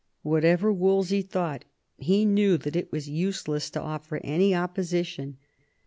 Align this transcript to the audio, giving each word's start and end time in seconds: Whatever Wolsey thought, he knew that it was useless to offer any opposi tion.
Whatever 0.23 0.73
Wolsey 0.73 1.21
thought, 1.21 1.63
he 1.95 2.25
knew 2.25 2.57
that 2.57 2.75
it 2.75 2.91
was 2.91 3.07
useless 3.07 3.69
to 3.69 3.79
offer 3.81 4.19
any 4.23 4.49
opposi 4.49 5.05
tion. 5.05 5.37